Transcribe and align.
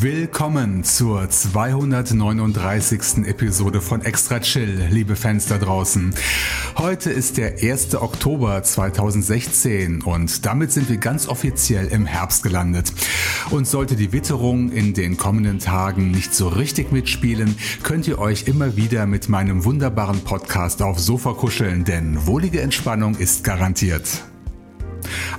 Willkommen 0.00 0.84
zur 0.84 1.28
239. 1.28 3.26
Episode 3.26 3.80
von 3.80 4.00
Extra 4.02 4.38
Chill, 4.38 4.86
liebe 4.92 5.16
Fans 5.16 5.46
da 5.46 5.58
draußen. 5.58 6.14
Heute 6.76 7.10
ist 7.10 7.36
der 7.36 7.60
1. 7.60 7.96
Oktober 7.96 8.62
2016 8.62 10.02
und 10.02 10.46
damit 10.46 10.70
sind 10.70 10.88
wir 10.88 10.98
ganz 10.98 11.26
offiziell 11.26 11.88
im 11.88 12.06
Herbst 12.06 12.44
gelandet. 12.44 12.92
Und 13.50 13.66
sollte 13.66 13.96
die 13.96 14.12
Witterung 14.12 14.70
in 14.70 14.94
den 14.94 15.16
kommenden 15.16 15.58
Tagen 15.58 16.12
nicht 16.12 16.32
so 16.32 16.46
richtig 16.46 16.92
mitspielen, 16.92 17.56
könnt 17.82 18.06
ihr 18.06 18.20
euch 18.20 18.46
immer 18.46 18.76
wieder 18.76 19.04
mit 19.06 19.28
meinem 19.28 19.64
wunderbaren 19.64 20.20
Podcast 20.20 20.80
aufs 20.80 21.06
Sofa 21.06 21.32
kuscheln, 21.32 21.82
denn 21.82 22.24
wohlige 22.24 22.60
Entspannung 22.60 23.16
ist 23.16 23.42
garantiert. 23.42 24.22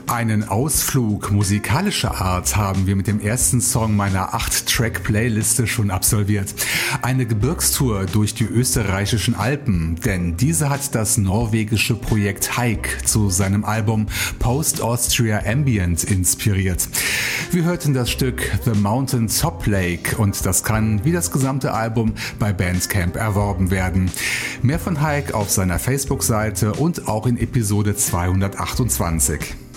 Einen 0.10 0.50
Ausflug 0.50 1.30
musikalischer 1.30 2.20
Art 2.20 2.56
haben 2.56 2.88
wir 2.88 2.96
mit 2.96 3.06
dem 3.06 3.22
ersten 3.22 3.62
Song 3.62 3.96
meiner 3.96 4.34
8-Track-Playliste 4.34 5.68
schon 5.68 5.92
absolviert. 5.92 6.56
Eine 7.04 7.28
Gebirgstour 7.28 8.08
durch 8.08 8.34
die 8.34 8.46
österreichischen 8.46 9.36
Alpen, 9.36 9.98
denn 10.04 10.36
diese 10.36 10.72
hat 10.72 10.96
das 10.96 11.20
norwegische 11.20 11.94
Projekt 11.94 12.58
Hike 12.58 13.06
zu 13.06 13.30
seinem 13.30 13.64
Album 13.64 14.08
Post 14.40 14.82
Austria 14.82 15.44
Ambient 15.46 16.04
inspiriert. 16.06 16.90
Wir 17.52 17.66
hörten 17.66 17.94
das 17.94 18.10
Stück 18.10 18.42
The 18.66 18.72
Mountain 18.72 19.28
Top 19.28 19.68
Lake 19.68 20.18
und 20.18 20.44
das 20.44 20.64
kann, 20.64 21.06
wie 21.06 21.12
das 21.12 21.30
gesamte 21.30 21.76
Album, 21.76 22.16
bei 22.40 22.52
Bandcamp 22.52 23.16
erworben 23.16 23.70
werden. 23.70 24.10
Mehr 24.64 24.80
von 24.80 25.08
Hike 25.08 25.36
auf 25.36 25.52
seiner 25.52 25.78
Facebook-Seite 25.78 26.74
und 26.74 27.08
auch 27.08 27.28
in 27.28 27.38
Episode 27.38 27.96
228. 27.96 29.69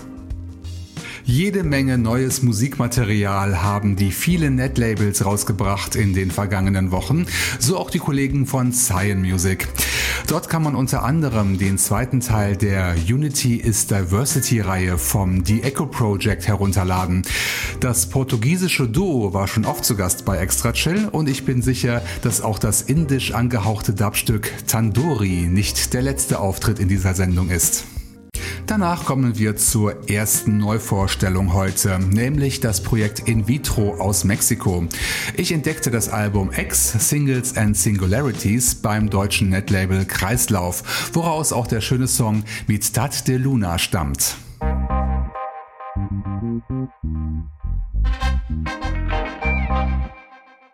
Jede 1.24 1.62
Menge 1.62 1.98
neues 1.98 2.42
Musikmaterial 2.42 3.62
haben 3.62 3.94
die 3.94 4.10
vielen 4.10 4.56
Netlabels 4.56 5.24
rausgebracht 5.24 5.94
in 5.94 6.14
den 6.14 6.32
vergangenen 6.32 6.90
Wochen, 6.90 7.26
so 7.60 7.78
auch 7.78 7.90
die 7.90 8.00
Kollegen 8.00 8.44
von 8.46 8.72
Cyan 8.72 9.20
Music. 9.20 9.68
Dort 10.26 10.48
kann 10.48 10.64
man 10.64 10.74
unter 10.74 11.04
anderem 11.04 11.58
den 11.58 11.78
zweiten 11.78 12.20
Teil 12.20 12.56
der 12.56 12.96
Unity 13.08 13.56
is 13.56 13.86
Diversity 13.86 14.60
Reihe 14.60 14.98
vom 14.98 15.44
The 15.44 15.62
Echo 15.62 15.86
Project 15.86 16.48
herunterladen. 16.48 17.22
Das 17.78 18.08
portugiesische 18.08 18.88
Duo 18.88 19.32
war 19.32 19.46
schon 19.46 19.64
oft 19.64 19.84
zu 19.84 19.94
Gast 19.94 20.24
bei 20.24 20.38
Extra 20.38 20.72
Chill 20.72 21.08
und 21.12 21.28
ich 21.28 21.44
bin 21.44 21.62
sicher, 21.62 22.02
dass 22.22 22.40
auch 22.40 22.58
das 22.58 22.82
indisch 22.82 23.32
angehauchte 23.32 23.94
Dubstück 23.94 24.50
Tandoori 24.66 25.48
nicht 25.48 25.94
der 25.94 26.02
letzte 26.02 26.40
Auftritt 26.40 26.80
in 26.80 26.88
dieser 26.88 27.14
Sendung 27.14 27.48
ist. 27.48 27.84
Danach 28.72 29.04
kommen 29.04 29.38
wir 29.38 29.54
zur 29.56 30.08
ersten 30.08 30.56
Neuvorstellung 30.56 31.52
heute, 31.52 31.98
nämlich 31.98 32.60
das 32.60 32.82
Projekt 32.82 33.28
In 33.28 33.46
Vitro 33.46 33.96
aus 34.00 34.24
Mexiko. 34.24 34.86
Ich 35.36 35.52
entdeckte 35.52 35.90
das 35.90 36.08
Album 36.08 36.50
X 36.56 37.10
Singles 37.10 37.54
and 37.58 37.76
Singularities 37.76 38.76
beim 38.76 39.10
deutschen 39.10 39.50
Netlabel 39.50 40.06
Kreislauf, 40.06 41.10
woraus 41.12 41.52
auch 41.52 41.66
der 41.66 41.82
schöne 41.82 42.08
Song 42.08 42.44
Mitad 42.66 43.28
de 43.28 43.36
Luna 43.36 43.78
stammt. 43.78 44.36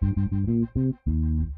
Musik 0.00 1.57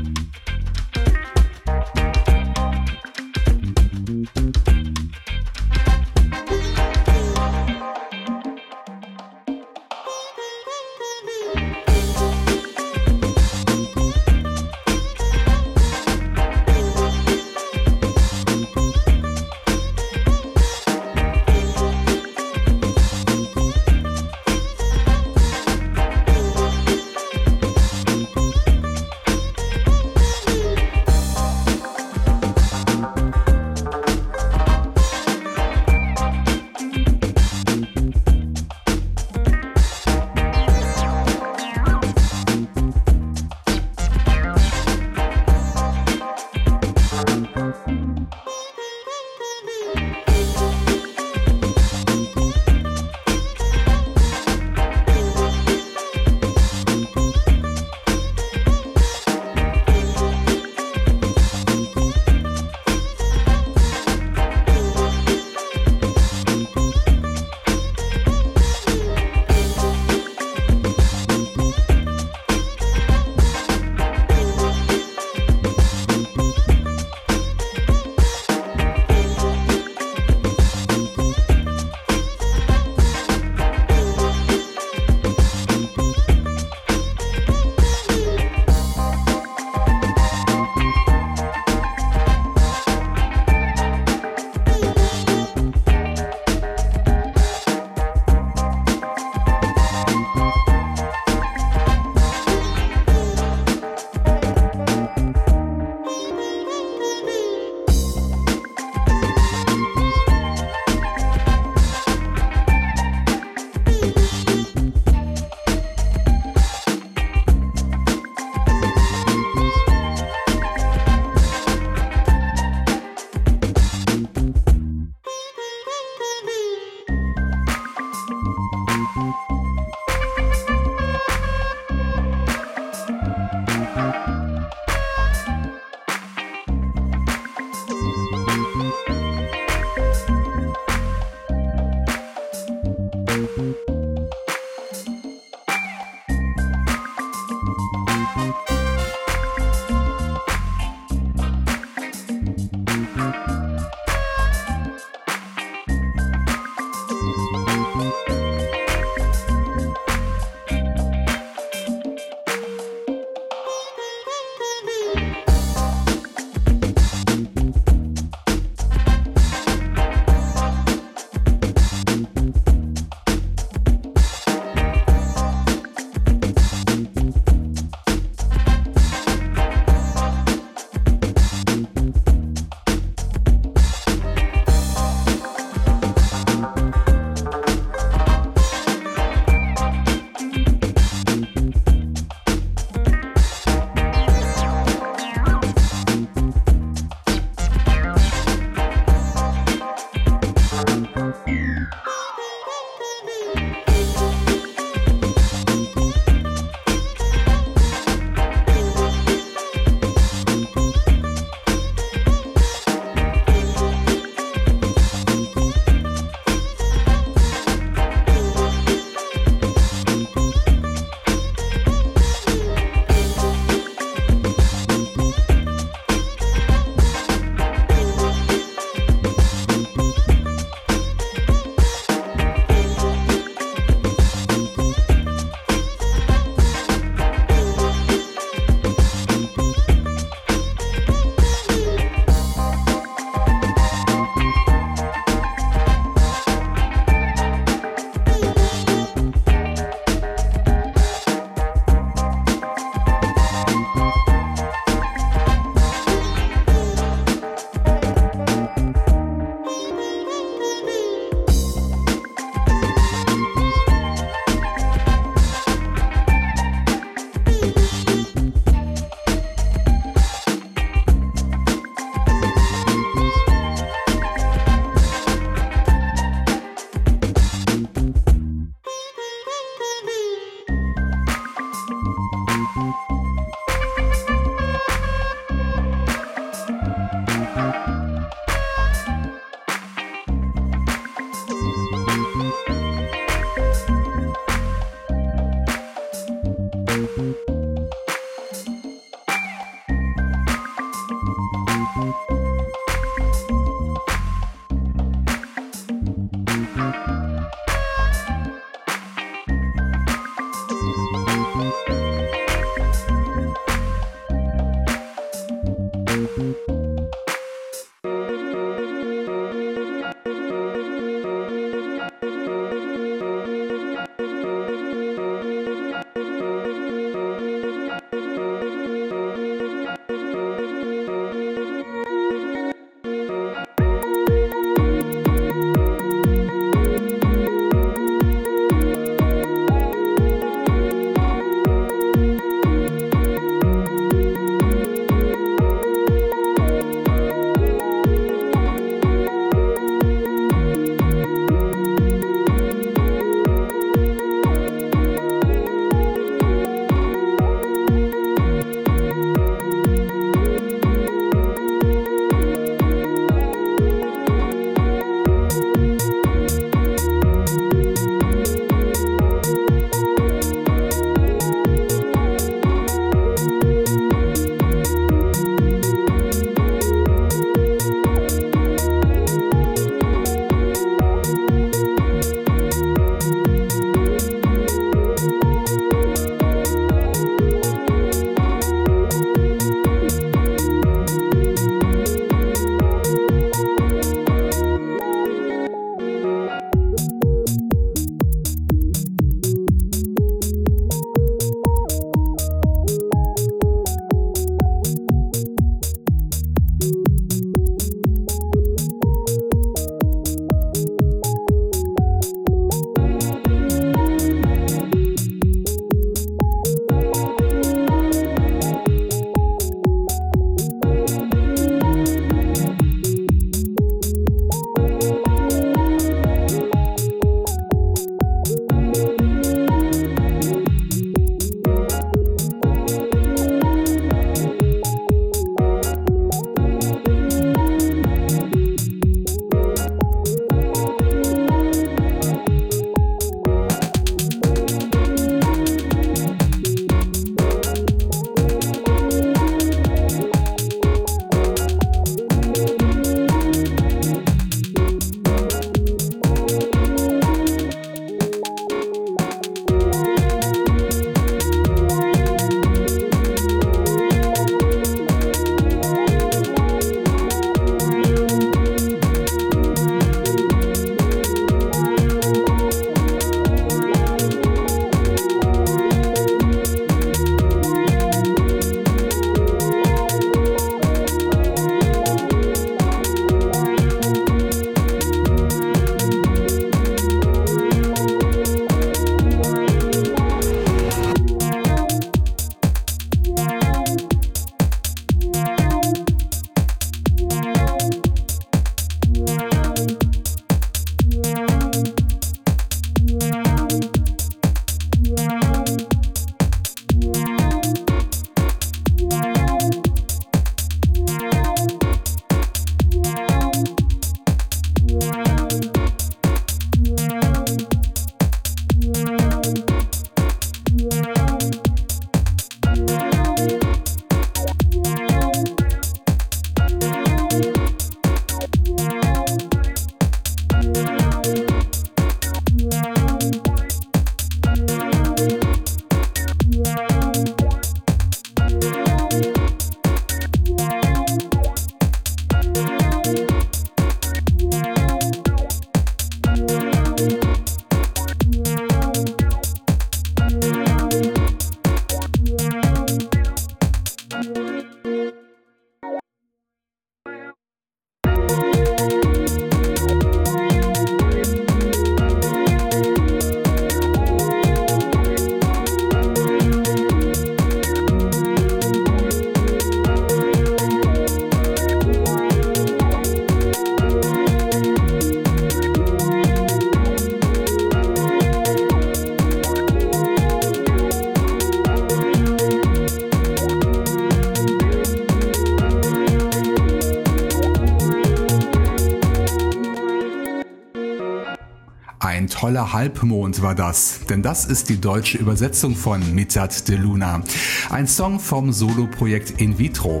toller 592.48 592.72
Halbmond 592.72 593.42
war 593.42 593.54
das, 593.54 594.00
denn 594.08 594.22
das 594.22 594.46
ist 594.46 594.70
die 594.70 594.80
deutsche 594.80 595.18
Übersetzung 595.18 595.76
von 595.76 596.14
Mitat 596.14 596.66
de 596.66 596.76
Luna. 596.76 597.22
Ein 597.68 597.86
Song 597.86 598.18
vom 598.18 598.54
Soloprojekt 598.54 599.38
In 599.38 599.58
Vitro. 599.58 600.00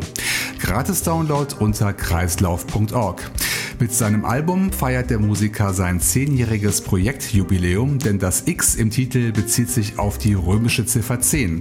Gratis 0.58 1.02
Download 1.02 1.54
unter 1.58 1.92
kreislauf.org. 1.92 3.30
Mit 3.80 3.92
seinem 3.92 4.24
Album 4.24 4.72
feiert 4.72 5.10
der 5.10 5.18
Musiker 5.18 5.74
sein 5.74 6.00
zehnjähriges 6.00 6.80
Projektjubiläum, 6.80 7.98
denn 7.98 8.18
das 8.18 8.44
X 8.46 8.76
im 8.76 8.88
Titel 8.88 9.30
bezieht 9.30 9.68
sich 9.68 9.98
auf 9.98 10.16
die 10.16 10.32
römische 10.32 10.86
Ziffer 10.86 11.20
10. 11.20 11.60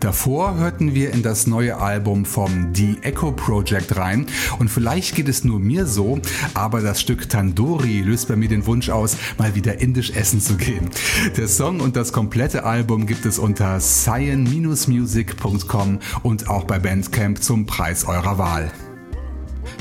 Davor 0.00 0.56
hörten 0.56 0.94
wir 0.94 1.12
in 1.12 1.22
das 1.22 1.46
neue 1.46 1.76
Album 1.78 2.24
vom 2.24 2.74
The 2.74 2.96
Echo 3.02 3.30
Project 3.32 3.96
rein 3.96 4.26
und 4.58 4.68
vielleicht 4.68 5.14
geht 5.14 5.28
es 5.28 5.44
nur 5.44 5.58
mir 5.58 5.86
so, 5.86 6.20
aber 6.54 6.82
das 6.82 7.00
Stück 7.00 7.28
Tandoori 7.28 8.02
löst 8.02 8.28
bei 8.28 8.36
mir 8.36 8.48
den 8.48 8.66
Wunsch 8.66 8.90
aus, 8.90 9.16
mal 9.38 9.54
wieder 9.54 9.80
indisch 9.80 10.10
essen 10.10 10.40
zu 10.40 10.56
gehen. 10.56 10.90
Der 11.36 11.46
Song 11.48 11.80
und 11.80 11.96
das 11.96 12.12
komplette 12.12 12.64
Album 12.64 13.06
gibt 13.06 13.26
es 13.26 13.38
unter 13.38 13.78
cyan-music.com 13.78 15.98
und 16.22 16.48
auch 16.48 16.64
bei 16.64 16.78
Bandcamp 16.78 17.42
zum 17.42 17.66
Preis 17.66 18.04
eurer 18.04 18.38
Wahl. 18.38 18.70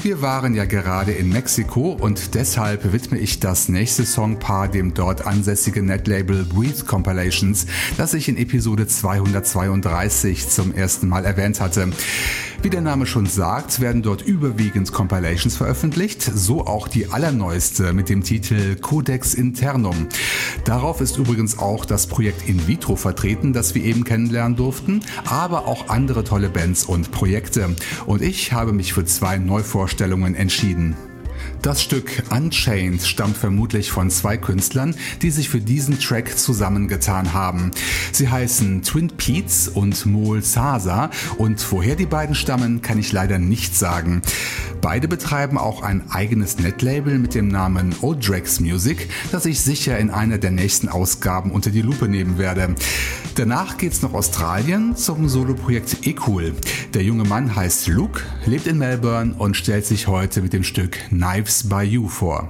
Wir 0.05 0.21
waren 0.21 0.53
ja 0.53 0.65
gerade 0.65 1.13
in 1.13 1.29
Mexiko 1.29 1.97
und 1.99 2.35
deshalb 2.35 2.93
widme 2.93 3.17
ich 3.17 3.39
das 3.39 3.69
nächste 3.69 4.05
Songpaar 4.05 4.67
dem 4.67 4.93
dort 4.93 5.25
ansässigen 5.25 5.87
Netlabel 5.87 6.45
Breathe 6.45 6.85
Compilations, 6.85 7.65
das 7.97 8.13
ich 8.13 8.29
in 8.29 8.37
Episode 8.37 8.85
232 8.85 10.47
zum 10.47 10.75
ersten 10.75 11.07
Mal 11.09 11.25
erwähnt 11.25 11.59
hatte. 11.59 11.89
Wie 12.61 12.69
der 12.69 12.81
Name 12.81 13.05
schon 13.05 13.25
sagt, 13.25 13.79
werden 13.79 14.01
dort 14.01 14.21
überwiegend 14.21 14.91
Compilations 14.91 15.55
veröffentlicht, 15.55 16.21
so 16.21 16.65
auch 16.65 16.87
die 16.87 17.11
allerneueste 17.11 17.93
mit 17.93 18.09
dem 18.09 18.23
Titel 18.23 18.75
Codex 18.75 19.33
Internum. 19.33 20.07
Darauf 20.65 21.01
ist 21.01 21.17
übrigens 21.17 21.59
auch 21.59 21.85
das 21.85 22.07
Projekt 22.07 22.47
In 22.47 22.67
Vitro 22.67 22.95
vertreten, 22.95 23.53
das 23.53 23.75
wir 23.75 23.83
eben 23.83 24.03
kennenlernen 24.03 24.55
durften, 24.55 25.01
aber 25.25 25.67
auch 25.67 25.89
andere 25.89 26.23
tolle 26.23 26.49
Bands 26.49 26.85
und 26.85 27.11
Projekte. 27.11 27.75
Und 28.05 28.21
ich 28.21 28.51
habe 28.53 28.71
mich 28.71 28.93
für 28.93 29.05
zwei 29.05 29.37
Neuvorstellungen 29.37 29.94
entschieden. 30.01 30.95
Das 31.61 31.81
Stück 31.81 32.23
Unchained 32.29 33.01
stammt 33.01 33.37
vermutlich 33.37 33.89
von 33.89 34.11
zwei 34.11 34.37
Künstlern, 34.37 34.95
die 35.21 35.31
sich 35.31 35.49
für 35.49 35.59
diesen 35.59 35.99
Track 35.99 36.37
zusammengetan 36.37 37.33
haben. 37.33 37.71
Sie 38.11 38.29
heißen 38.29 38.83
Twin 38.83 39.09
Peats 39.09 39.67
und 39.67 40.05
Mol 40.05 40.43
Sasa 40.43 41.09
und 41.37 41.71
woher 41.71 41.95
die 41.95 42.05
beiden 42.05 42.35
stammen, 42.35 42.81
kann 42.81 42.99
ich 42.99 43.11
leider 43.11 43.39
nicht 43.39 43.75
sagen. 43.75 44.21
Beide 44.81 45.07
betreiben 45.07 45.57
auch 45.57 45.81
ein 45.81 46.11
eigenes 46.11 46.59
Netlabel 46.59 47.17
mit 47.17 47.33
dem 47.33 47.47
Namen 47.47 47.95
Odrex 48.01 48.59
Music, 48.59 49.09
das 49.31 49.45
ich 49.45 49.59
sicher 49.61 49.97
in 49.97 50.11
einer 50.11 50.37
der 50.37 50.51
nächsten 50.51 50.87
Ausgaben 50.87 51.49
unter 51.49 51.71
die 51.71 51.81
Lupe 51.81 52.07
nehmen 52.07 52.37
werde. 52.37 52.75
Danach 53.35 53.77
geht's 53.77 54.01
nach 54.01 54.13
Australien 54.13 54.95
zum 54.95 55.27
Soloprojekt 55.27 56.07
Ecool. 56.07 56.53
Der 56.93 57.03
junge 57.03 57.25
Mann 57.25 57.53
heißt 57.53 57.89
Luke, 57.89 58.21
lebt 58.45 58.65
in 58.65 58.77
Melbourne 58.77 59.35
und 59.37 59.57
stellt 59.57 59.85
sich 59.85 60.07
heute 60.07 60.41
mit 60.41 60.53
dem 60.53 60.63
Stück 60.63 60.93
Knives 61.09 61.67
by 61.67 61.81
You 61.81 62.07
vor. 62.07 62.49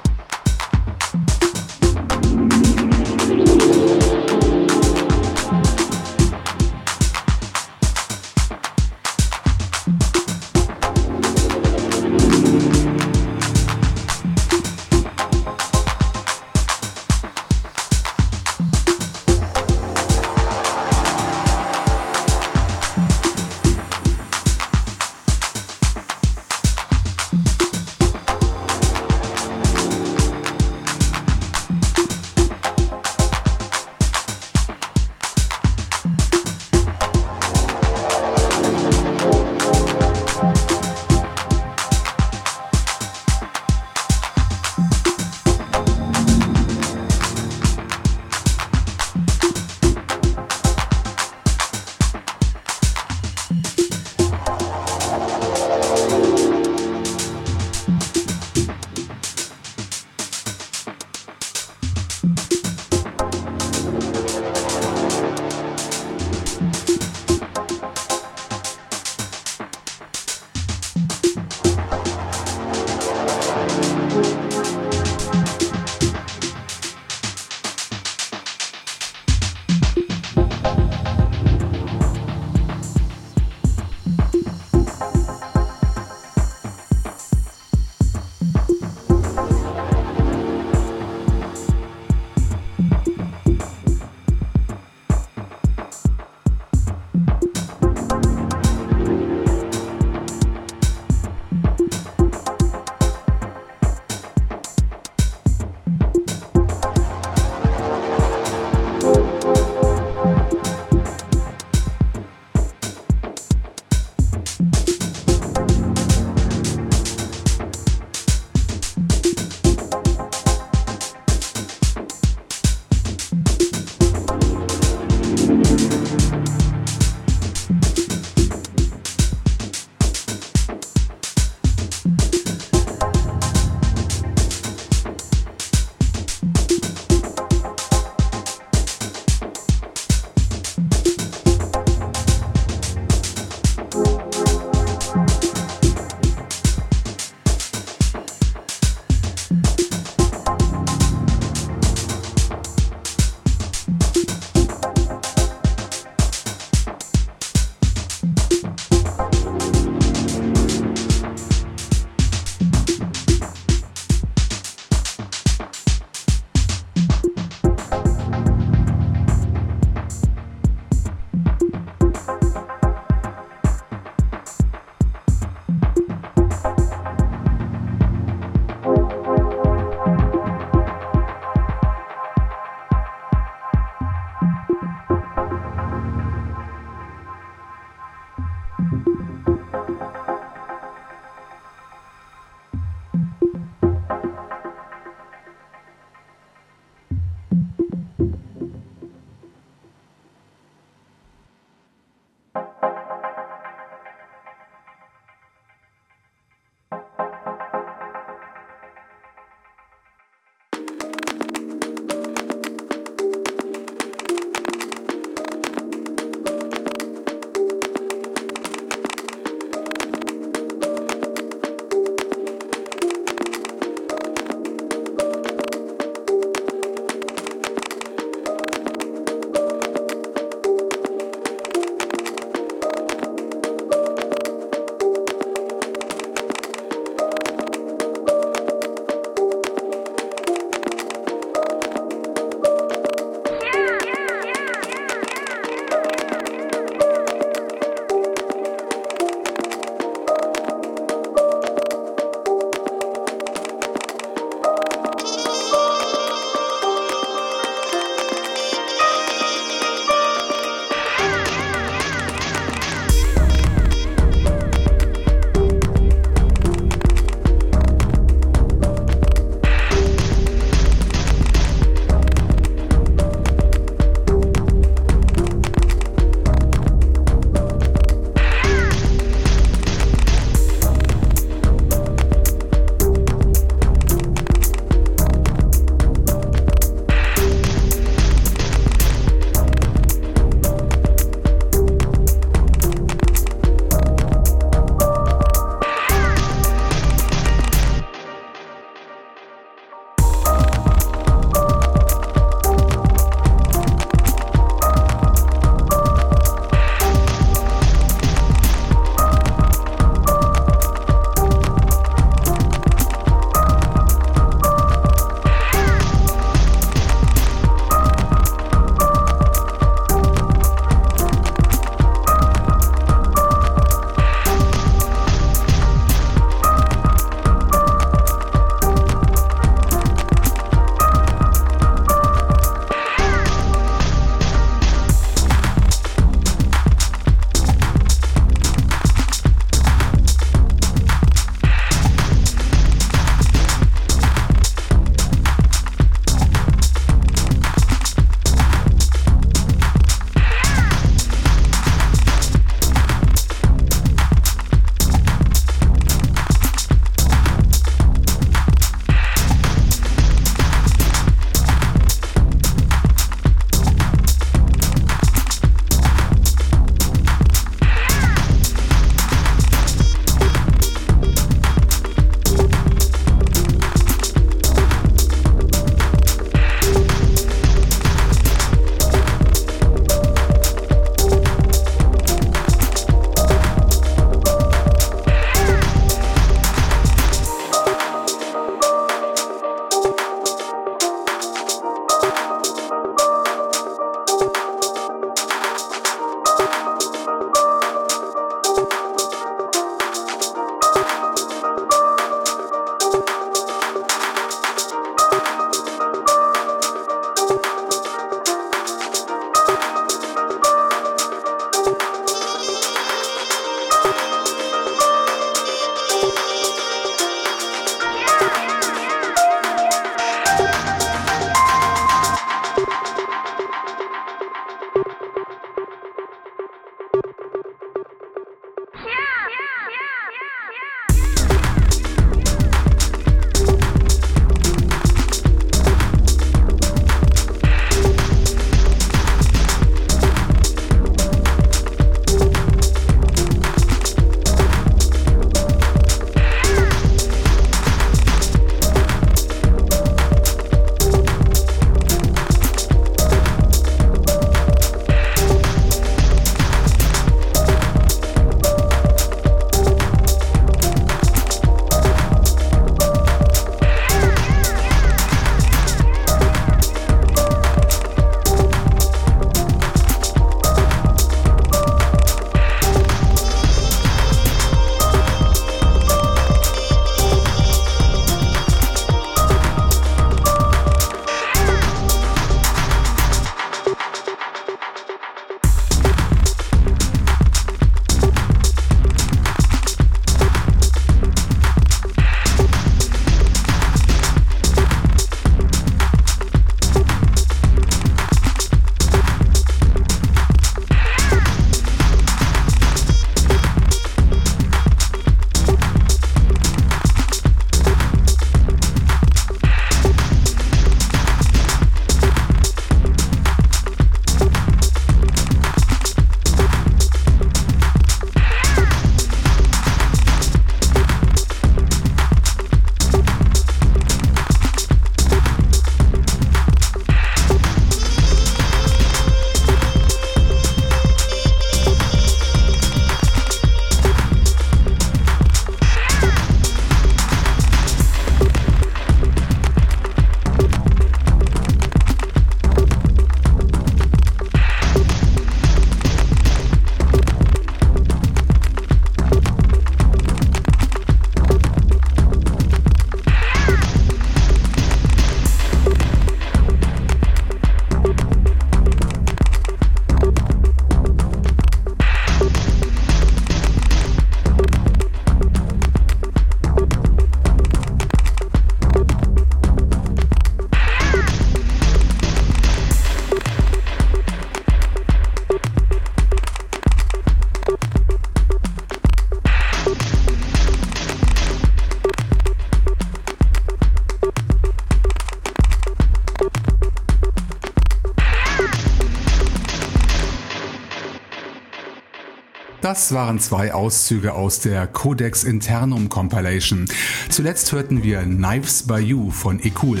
Das 592.90 593.14
waren 593.14 593.38
zwei 593.38 593.72
Auszüge 593.72 594.34
aus 594.34 594.58
der 594.58 594.88
Codex 594.88 595.44
Internum 595.44 596.08
Compilation. 596.08 596.86
Zuletzt 597.28 597.70
hörten 597.70 598.02
wir 598.02 598.22
Knives 598.22 598.82
by 598.82 598.96
You 598.96 599.30
von 599.30 599.62
Ekul. 599.62 600.00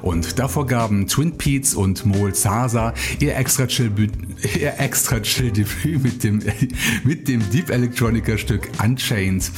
Und 0.00 0.38
davor 0.38 0.66
gaben 0.66 1.06
Twin 1.06 1.36
Peaks 1.36 1.74
und 1.74 2.06
Mol 2.06 2.34
Sasa 2.34 2.94
ihr 3.18 3.36
extra 3.36 3.66
chill, 3.66 3.92
ihr 4.58 4.80
extra 4.80 5.20
chill 5.20 5.50
Debüt 5.50 6.02
mit 6.02 6.24
dem, 6.24 6.42
mit 7.04 7.28
dem 7.28 7.42
Deep 7.50 7.68
Electronica 7.68 8.38
Stück 8.38 8.70
Unchained. 8.82 9.52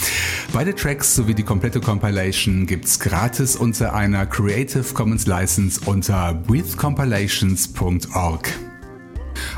Beide 0.52 0.74
Tracks 0.74 1.14
sowie 1.14 1.34
die 1.34 1.44
komplette 1.44 1.78
Compilation 1.78 2.66
gibt's 2.66 2.98
gratis 2.98 3.54
unter 3.54 3.94
einer 3.94 4.26
Creative 4.26 4.92
Commons 4.92 5.28
License 5.28 5.80
unter 5.86 6.34
breathecompilations.org. 6.34 8.71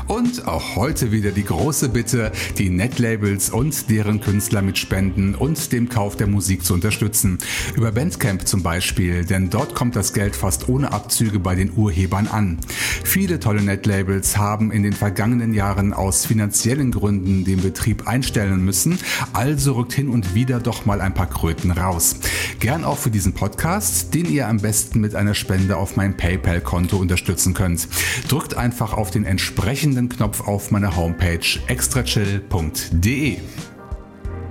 Und 0.07 0.47
auch 0.47 0.75
heute 0.75 1.11
wieder 1.11 1.31
die 1.31 1.43
große 1.43 1.89
Bitte, 1.89 2.31
die 2.59 2.69
Netlabels 2.69 3.49
und 3.49 3.89
deren 3.89 4.21
Künstler 4.21 4.61
mit 4.61 4.77
Spenden 4.77 5.33
und 5.33 5.71
dem 5.71 5.89
Kauf 5.89 6.15
der 6.15 6.27
Musik 6.27 6.63
zu 6.63 6.75
unterstützen. 6.75 7.39
Über 7.75 7.91
Bandcamp 7.91 8.47
zum 8.47 8.61
Beispiel, 8.61 9.25
denn 9.25 9.49
dort 9.49 9.73
kommt 9.73 9.95
das 9.95 10.13
Geld 10.13 10.35
fast 10.35 10.69
ohne 10.69 10.93
Abzüge 10.93 11.39
bei 11.39 11.55
den 11.55 11.71
Urhebern 11.75 12.27
an. 12.27 12.59
Viele 13.03 13.39
tolle 13.39 13.63
Netlabels 13.63 14.37
haben 14.37 14.71
in 14.71 14.83
den 14.83 14.93
vergangenen 14.93 15.55
Jahren 15.55 15.91
aus 15.91 16.27
finanziellen 16.27 16.91
Gründen 16.91 17.43
den 17.43 17.61
Betrieb 17.61 18.07
einstellen 18.07 18.63
müssen, 18.63 18.99
also 19.33 19.73
rückt 19.73 19.93
hin 19.93 20.09
und 20.09 20.35
wieder 20.35 20.59
doch 20.59 20.85
mal 20.85 21.01
ein 21.01 21.15
paar 21.15 21.29
Kröten 21.29 21.71
raus. 21.71 22.17
Gern 22.59 22.83
auch 22.83 22.99
für 22.99 23.11
diesen 23.11 23.33
Podcast, 23.33 24.13
den 24.13 24.31
ihr 24.31 24.47
am 24.47 24.57
besten 24.57 25.01
mit 25.01 25.15
einer 25.15 25.33
Spende 25.33 25.77
auf 25.77 25.95
mein 25.95 26.15
PayPal-Konto 26.15 26.95
unterstützen 26.95 27.55
könnt. 27.55 27.87
Drückt 28.27 28.55
einfach 28.55 28.93
auf 28.93 29.09
den 29.09 29.25
entsprechenden 29.25 29.94
entsprechenden 29.95 30.09
Knopf 30.09 30.47
auf 30.47 30.71
meiner 30.71 30.95
Homepage 30.95 31.59
extrachill.de. 31.67 33.37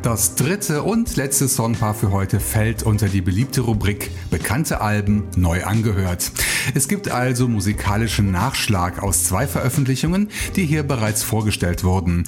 Das 0.04 0.34
dritte 0.34 0.82
und 0.82 1.16
letzte 1.16 1.48
Songpaar 1.48 1.94
für 1.94 2.12
heute 2.12 2.38
fällt 2.38 2.82
unter 2.82 3.08
die 3.08 3.22
beliebte 3.22 3.62
Rubrik 3.62 4.10
Bekannte 4.30 4.82
Alben 4.82 5.24
neu 5.34 5.64
angehört. 5.64 6.30
Es 6.74 6.88
gibt 6.88 7.10
also 7.10 7.48
musikalischen 7.48 8.30
Nachschlag 8.30 9.02
aus 9.02 9.24
zwei 9.24 9.46
Veröffentlichungen, 9.46 10.28
die 10.56 10.66
hier 10.66 10.82
bereits 10.82 11.22
vorgestellt 11.22 11.84
wurden. 11.84 12.24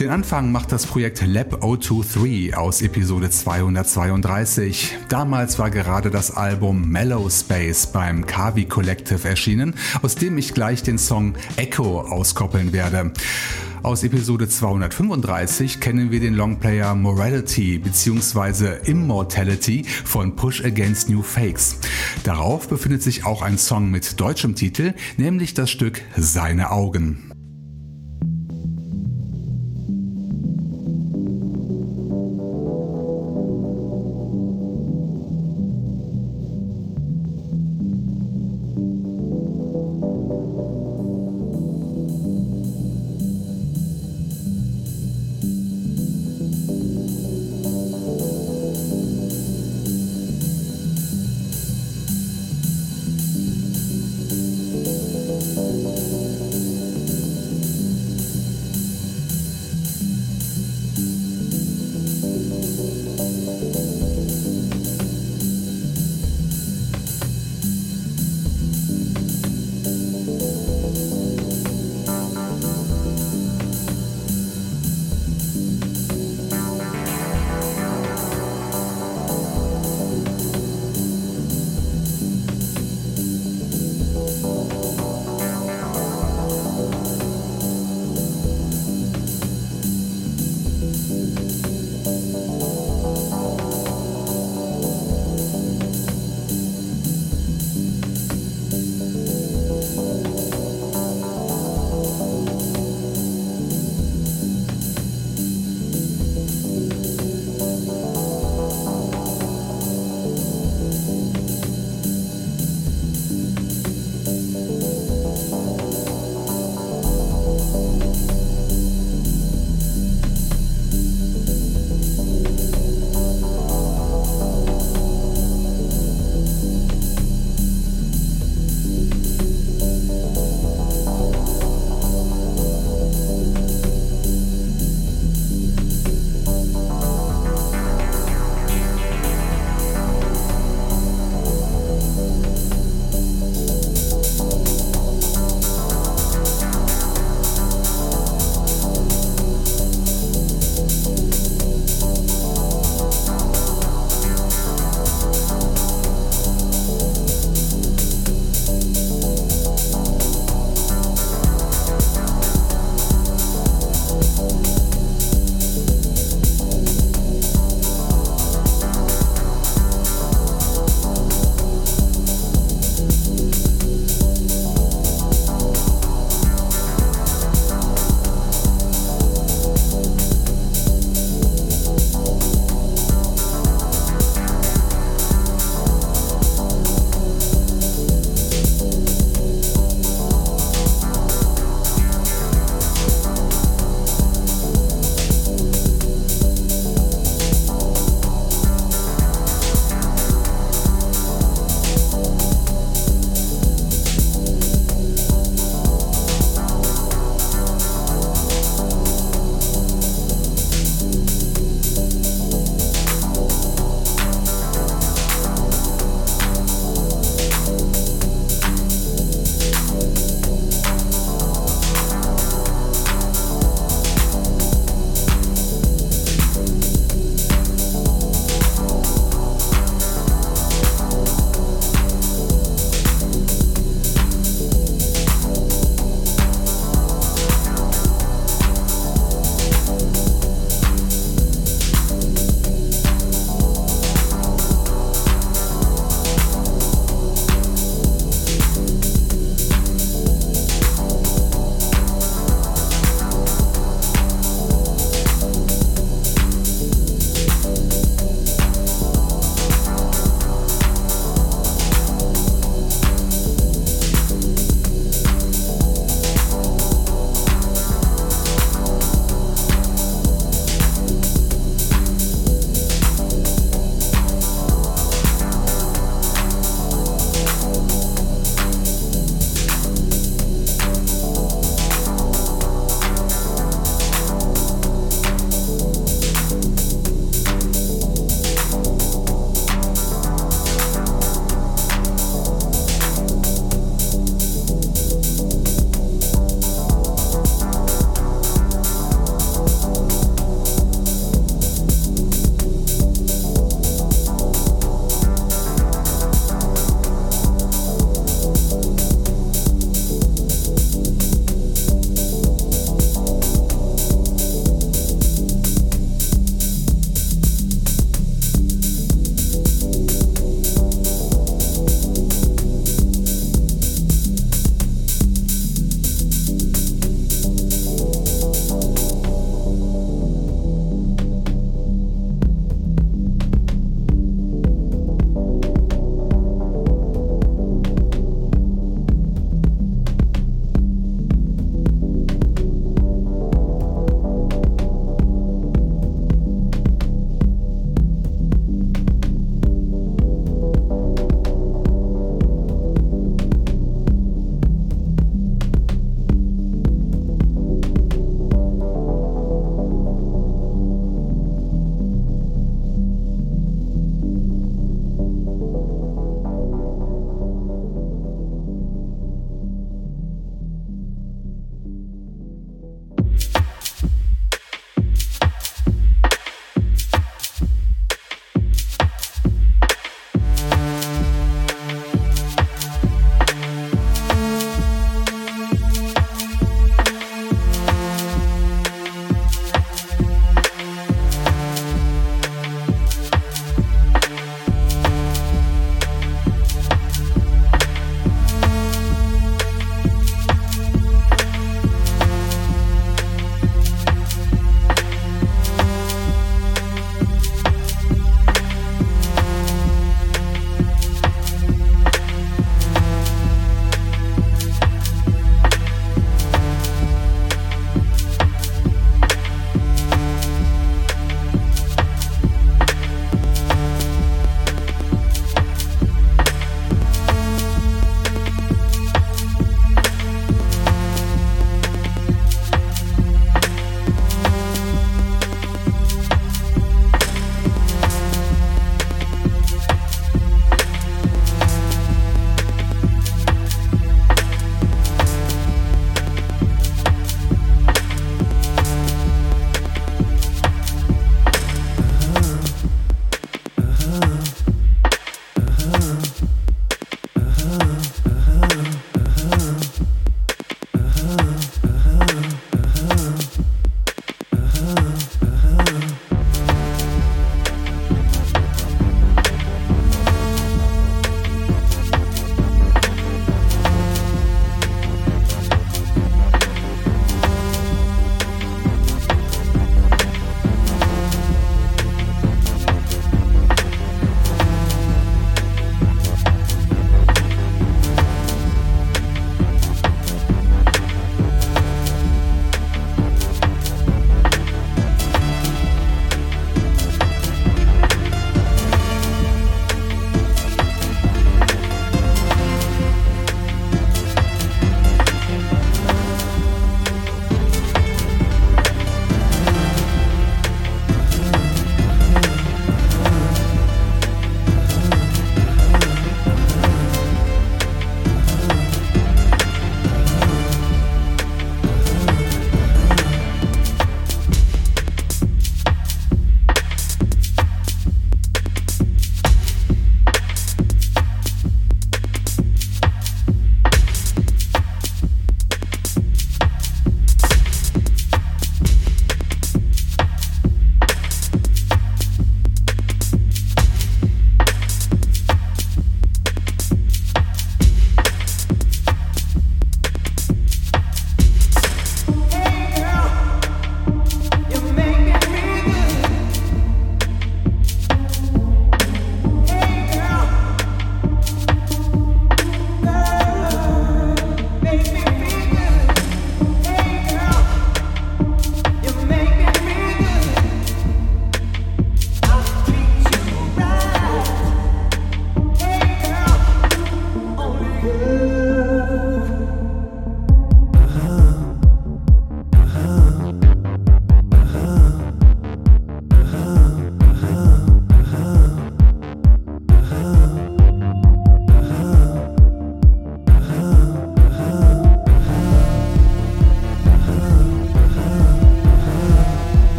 Den 0.00 0.10
Anfang 0.10 0.50
macht 0.50 0.72
das 0.72 0.86
Projekt 0.86 1.24
Lab 1.24 1.60
023 1.60 2.56
aus 2.56 2.82
Episode 2.82 3.30
232. 3.30 4.96
Damals 5.08 5.60
war 5.60 5.70
gerade 5.70 6.10
das 6.10 6.36
Album 6.36 6.88
Mellow 6.88 7.30
Space 7.30 7.86
beim 7.86 8.26
Kavi 8.26 8.64
Collective 8.64 9.28
erschienen, 9.28 9.74
aus 10.02 10.16
dem 10.16 10.36
ich 10.36 10.52
gleich 10.52 10.82
den 10.82 10.98
Song 10.98 11.34
Echo 11.54 12.00
auskoppeln 12.00 12.72
werde. 12.72 13.12
Aus 13.84 14.02
Episode 14.02 14.48
235 14.48 15.78
kennen 15.78 16.10
wir 16.10 16.18
den 16.18 16.32
Longplayer 16.32 16.94
Morality 16.94 17.76
bzw. 17.76 18.78
Immortality 18.90 19.84
von 19.84 20.34
Push 20.34 20.64
Against 20.64 21.10
New 21.10 21.20
Fakes. 21.20 21.80
Darauf 22.22 22.66
befindet 22.66 23.02
sich 23.02 23.26
auch 23.26 23.42
ein 23.42 23.58
Song 23.58 23.90
mit 23.90 24.18
deutschem 24.18 24.54
Titel, 24.54 24.94
nämlich 25.18 25.52
das 25.52 25.70
Stück 25.70 26.00
Seine 26.16 26.70
Augen. 26.70 27.33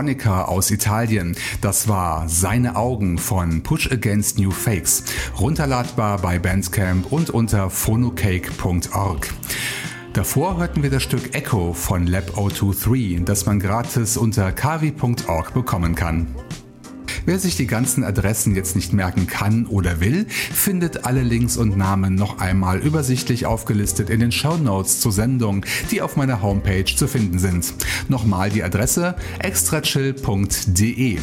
Electronica 0.00 0.44
aus 0.44 0.70
Italien. 0.70 1.36
Das 1.60 1.86
war 1.86 2.26
Seine 2.26 2.76
Augen 2.76 3.18
von 3.18 3.62
Push 3.62 3.92
Against 3.92 4.38
New 4.38 4.50
Fakes. 4.50 5.04
Runterladbar 5.38 6.18
bei 6.18 6.38
Bandcamp 6.38 7.12
und 7.12 7.28
unter 7.28 7.68
phonocake.org. 7.68 9.30
Davor 10.14 10.56
hörten 10.56 10.82
wir 10.82 10.88
das 10.88 11.02
Stück 11.02 11.34
Echo 11.34 11.74
von 11.74 12.06
Lab 12.06 12.32
023, 12.34 13.24
das 13.26 13.44
man 13.44 13.60
gratis 13.60 14.16
unter 14.16 14.52
kavi.org 14.52 15.52
bekommen 15.52 15.94
kann. 15.94 16.34
Wer 17.26 17.38
sich 17.38 17.56
die 17.56 17.66
ganzen 17.66 18.04
Adressen 18.04 18.54
jetzt 18.54 18.76
nicht 18.76 18.92
merken 18.92 19.26
kann 19.26 19.66
oder 19.66 20.00
will, 20.00 20.26
findet 20.28 21.04
alle 21.04 21.22
Links 21.22 21.56
und 21.56 21.76
Namen 21.76 22.14
noch 22.14 22.38
einmal 22.38 22.78
übersichtlich 22.78 23.46
aufgelistet 23.46 24.10
in 24.10 24.20
den 24.20 24.32
Show 24.32 24.56
Notes 24.56 25.00
zur 25.00 25.12
Sendung, 25.12 25.64
die 25.90 26.02
auf 26.02 26.16
meiner 26.16 26.42
Homepage 26.42 26.84
zu 26.84 27.06
finden 27.06 27.38
sind. 27.38 27.74
Nochmal 28.08 28.50
die 28.50 28.62
Adresse 28.62 29.16
extrachill.de. 29.38 31.18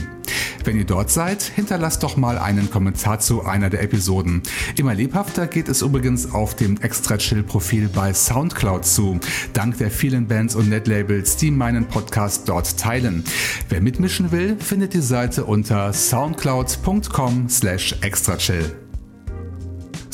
Wenn 0.63 0.77
ihr 0.77 0.85
dort 0.85 1.09
seid, 1.09 1.41
hinterlasst 1.43 2.03
doch 2.03 2.17
mal 2.17 2.37
einen 2.37 2.69
Kommentar 2.69 3.19
zu 3.19 3.45
einer 3.45 3.69
der 3.69 3.81
Episoden. 3.83 4.43
Immer 4.77 4.93
lebhafter 4.93 5.47
geht 5.47 5.69
es 5.69 5.81
übrigens 5.81 6.33
auf 6.33 6.55
dem 6.55 6.77
Extra 6.81 7.17
Chill 7.17 7.43
Profil 7.43 7.89
bei 7.89 8.13
Soundcloud 8.13 8.85
zu, 8.85 9.19
dank 9.53 9.77
der 9.77 9.91
vielen 9.91 10.27
Bands 10.27 10.55
und 10.55 10.69
Netlabels, 10.69 11.37
die 11.37 11.51
meinen 11.51 11.85
Podcast 11.85 12.47
dort 12.49 12.77
teilen. 12.77 13.23
Wer 13.69 13.81
mitmischen 13.81 14.31
will, 14.31 14.57
findet 14.59 14.93
die 14.93 15.01
Seite 15.01 15.45
unter 15.45 15.93
soundcloud.com 15.93 17.49
slash 17.49 17.95
extrachill. 18.01 18.86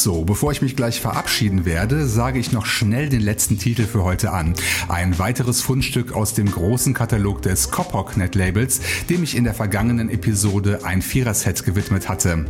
So, 0.04 0.26
bevor 0.26 0.52
ich 0.52 0.62
mich 0.62 0.76
gleich 0.76 1.00
verabschieden 1.00 1.64
werde, 1.64 2.06
sage 2.08 2.38
ich 2.38 2.52
noch 2.52 2.66
schnell 2.66 3.08
den 3.08 3.22
letzten 3.22 3.58
Titel 3.58 3.86
für 3.86 4.04
heute 4.04 4.34
an. 4.34 4.54
Ein 4.90 5.18
weiteres 5.18 5.62
Fundstück 5.62 6.12
aus 6.12 6.34
dem 6.34 6.52
großen 6.52 6.94
Katalog 6.94 7.42
des 7.42 7.72
Kopok 7.72 8.18
Net 8.18 8.36
Labels, 8.36 8.82
dem 9.10 9.24
ich 9.24 9.34
in 9.38 9.46
der 9.46 9.54
vergangenen 9.54 10.10
Episode 10.10 10.82
ein 10.84 11.02
Viererset 11.02 11.64
gewidmet 11.64 12.10
hatte. 12.10 12.44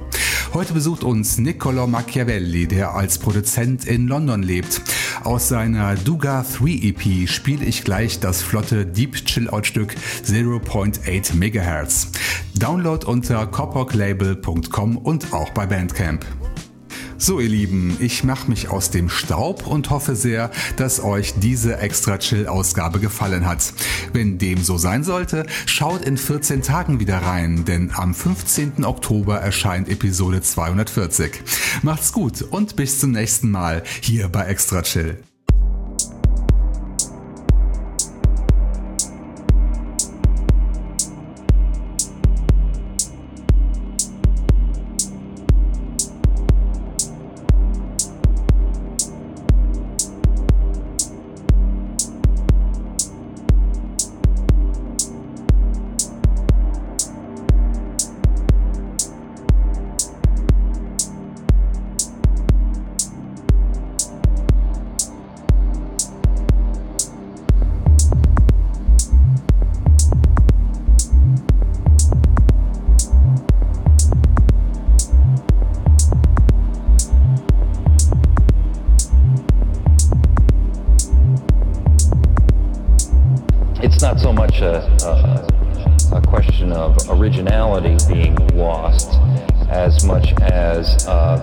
Heute 0.56 0.74
besucht 0.74 1.04
uns 1.04 1.38
Niccolo 1.38 1.86
Machiavelli, 1.86 2.66
der 2.66 2.96
als 2.96 3.20
Produzent 3.20 3.86
in 3.86 4.08
London 4.08 4.42
lebt. 4.42 4.82
Aus 5.24 5.48
seiner 5.48 5.94
Duga 5.94 6.44
3 6.58 6.88
EP 6.88 7.30
spiele 7.30 7.66
ich 7.66 7.84
gleich 7.84 8.20
das 8.20 8.42
flotte 8.42 8.88
Deep 8.88 9.26
Chill 9.26 9.48
Out 9.48 9.68
Stück 9.68 9.94
0.8 10.26 11.36
MHz. 11.36 12.08
Download 12.56 13.06
unter 13.06 13.46
kopoklabel.com 13.46 14.98
und 14.98 15.34
auch 15.34 15.52
bei 15.52 15.68
Bandcamp. 15.68 16.26
So 17.24 17.40
ihr 17.40 17.48
Lieben, 17.48 17.96
ich 18.02 18.26
mache 18.26 18.50
mich 18.50 18.68
aus 18.68 18.90
dem 18.90 19.08
Staub 19.08 19.66
und 19.66 19.90
hoffe 19.92 20.14
sehr, 20.14 20.52
dass 20.76 21.02
euch 21.02 21.36
diese 21.38 21.78
extra 21.78 22.18
Chill-Ausgabe 22.18 23.00
gefallen 23.00 23.46
hat. 23.46 23.74
Wenn 24.12 24.40
dem 24.40 24.62
so 24.62 24.78
sein 24.78 25.06
sollte, 25.06 25.46
schaut 25.66 26.04
in 26.04 26.18
14 26.18 26.64
Tagen 26.64 27.00
wieder 27.00 27.20
rein, 27.20 27.64
denn 27.64 27.92
am 27.96 28.14
15. 28.14 28.84
Oktober 28.84 29.40
erscheint 29.40 29.88
Episode 29.88 30.42
240. 30.42 31.32
Macht's 31.82 32.12
gut 32.12 32.42
und 32.42 32.76
bis 32.76 33.00
zum 33.00 33.12
nächsten 33.12 33.50
Mal 33.50 33.84
hier 34.02 34.28
bei 34.28 34.44
Extra 34.44 34.82
Chill. 34.82 35.24
not 84.04 84.20
so 84.20 84.34
much 84.34 84.60
a, 84.60 84.84
a, 85.06 86.18
a 86.18 86.22
question 86.28 86.74
of 86.74 86.98
originality 87.10 87.96
being 88.14 88.36
lost 88.48 89.14
as 89.70 90.04
much 90.04 90.34
as 90.42 91.08
uh, 91.08 91.38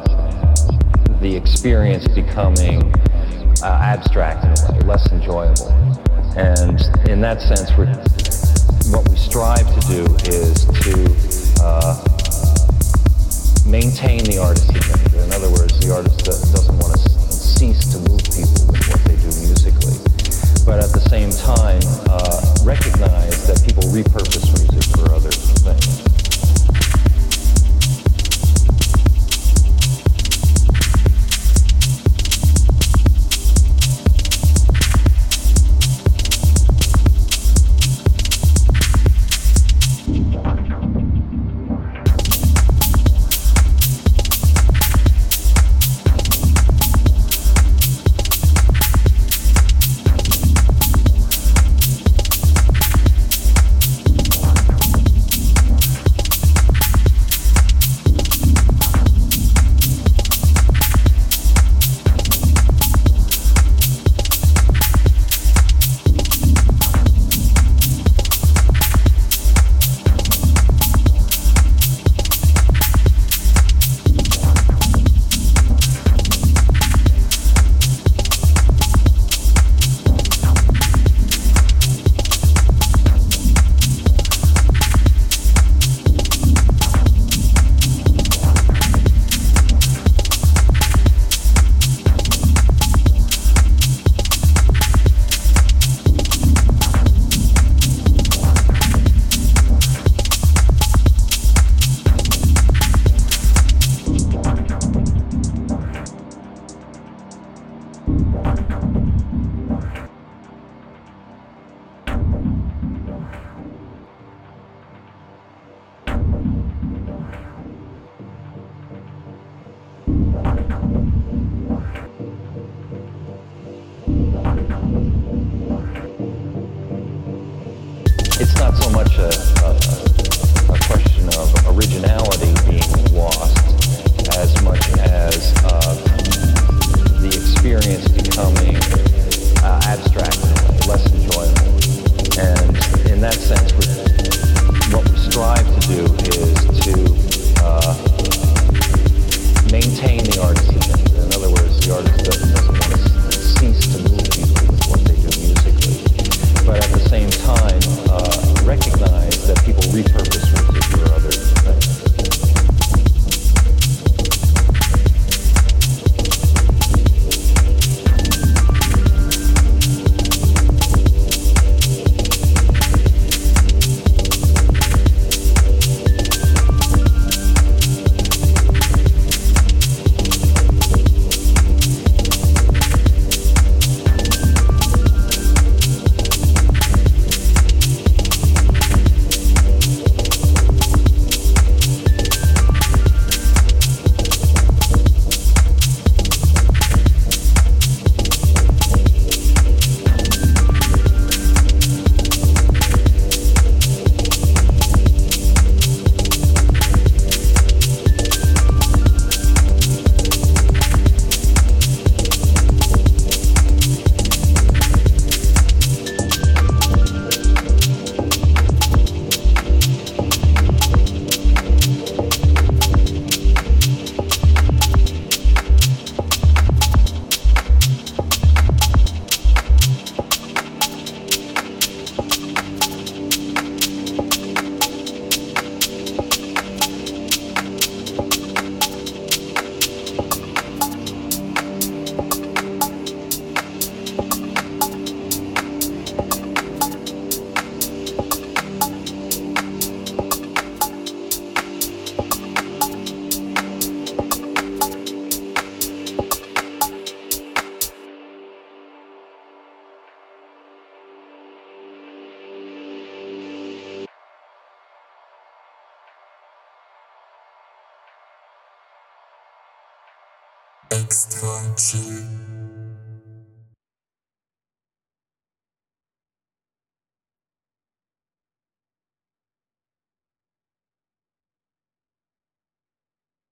the 1.22 1.34
experience 1.34 2.06
becoming 2.08 2.94
uh, 3.62 3.80
abstract 3.80 4.44
in 4.44 4.50
a 4.50 4.72
way, 4.72 4.80
less 4.80 5.10
enjoyable. 5.10 5.68
And 6.36 6.78
in 7.08 7.22
that 7.22 7.40
sense, 7.40 7.70
what 8.92 9.08
we 9.08 9.16
strive 9.16 9.64
to 9.64 9.80
do 9.88 10.04
is 10.28 10.66
to 10.84 11.64
uh, 11.64 11.96
maintain 13.64 14.22
the 14.24 14.36
artist's 14.38 14.68
identity. 14.68 15.16
In 15.16 15.32
other 15.32 15.48
words, 15.48 15.80
the 15.80 15.94
artist 15.94 16.26
doesn't 16.26 16.76
want 16.76 16.92
to 16.92 17.08
cease 17.32 17.90
to 17.92 17.98
move 18.00 18.20
people 18.24 18.68
with 18.68 18.86
what 18.86 19.02
they 19.04 19.16
do 19.16 19.32
musically 19.48 20.19
but 20.70 20.78
at 20.78 20.92
the 20.92 21.00
same 21.00 21.30
time 21.30 21.80
uh, 22.08 22.54
recognize 22.62 23.44
that 23.48 23.60
people 23.66 23.82
repurpose 23.90 24.46
music 24.56 24.96
for 24.96 25.12
other 25.12 25.28
things. 25.28 26.09